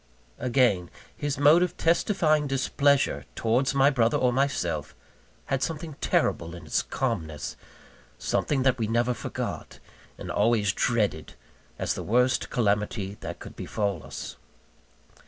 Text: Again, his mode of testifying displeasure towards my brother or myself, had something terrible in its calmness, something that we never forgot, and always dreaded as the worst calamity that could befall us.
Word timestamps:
Again, 0.39 0.89
his 1.15 1.37
mode 1.37 1.61
of 1.61 1.77
testifying 1.77 2.47
displeasure 2.47 3.25
towards 3.35 3.75
my 3.75 3.91
brother 3.91 4.17
or 4.17 4.33
myself, 4.33 4.95
had 5.45 5.61
something 5.61 5.95
terrible 6.01 6.55
in 6.55 6.65
its 6.65 6.81
calmness, 6.81 7.55
something 8.17 8.63
that 8.63 8.79
we 8.79 8.87
never 8.87 9.13
forgot, 9.13 9.77
and 10.17 10.31
always 10.31 10.73
dreaded 10.73 11.35
as 11.77 11.93
the 11.93 12.01
worst 12.01 12.49
calamity 12.49 13.17
that 13.21 13.37
could 13.37 13.55
befall 13.55 14.03
us. 14.03 14.37